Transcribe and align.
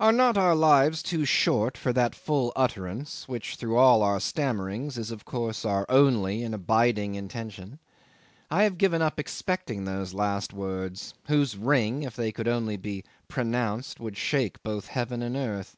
Are 0.00 0.10
not 0.10 0.36
our 0.36 0.56
lives 0.56 1.00
too 1.00 1.24
short 1.24 1.78
for 1.78 1.92
that 1.92 2.16
full 2.16 2.52
utterance 2.56 3.28
which 3.28 3.54
through 3.54 3.76
all 3.76 4.02
our 4.02 4.18
stammerings 4.18 4.98
is 4.98 5.12
of 5.12 5.24
course 5.24 5.64
our 5.64 5.86
only 5.88 6.42
and 6.42 6.52
abiding 6.56 7.14
intention? 7.14 7.78
I 8.50 8.64
have 8.64 8.78
given 8.78 9.00
up 9.00 9.20
expecting 9.20 9.84
those 9.84 10.12
last 10.12 10.52
words, 10.52 11.14
whose 11.28 11.56
ring, 11.56 12.02
if 12.02 12.16
they 12.16 12.32
could 12.32 12.48
only 12.48 12.76
be 12.78 13.04
pronounced, 13.28 14.00
would 14.00 14.16
shake 14.16 14.60
both 14.64 14.88
heaven 14.88 15.22
and 15.22 15.36
earth. 15.36 15.76